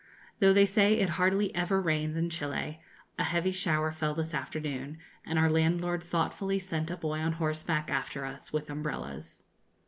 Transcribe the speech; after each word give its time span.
Though 0.39 0.51
they 0.51 0.65
say 0.65 0.93
it 0.95 1.09
hardly 1.21 1.53
ever 1.53 1.79
rains 1.79 2.17
in 2.17 2.31
Chili, 2.31 2.81
a 3.19 3.23
heavy 3.23 3.51
shower 3.51 3.91
fell 3.91 4.15
this 4.15 4.33
afternoon, 4.33 4.97
and 5.23 5.37
our 5.37 5.47
landlord 5.47 6.01
thoughtfully 6.01 6.57
sent 6.57 6.89
a 6.89 6.97
boy 6.97 7.19
on 7.19 7.33
horseback 7.33 7.91
after 7.91 8.25
us 8.25 8.51
with 8.51 8.71
umbrellas. 8.71 9.43